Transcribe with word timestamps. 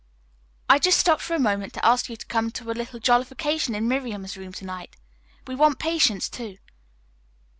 "I 0.67 0.79
just 0.79 0.97
stopped 0.97 1.21
for 1.21 1.35
a 1.35 1.39
moment 1.39 1.73
to 1.73 1.85
ask 1.85 2.09
you 2.09 2.15
to 2.17 2.25
come 2.25 2.49
to 2.53 2.71
a 2.71 2.71
little 2.73 2.99
jollification 2.99 3.75
in 3.75 3.87
Miriam's 3.87 4.35
room 4.35 4.51
to 4.53 4.65
night. 4.65 4.95
We 5.45 5.53
want 5.53 5.77
Patience, 5.77 6.27
too." 6.27 6.57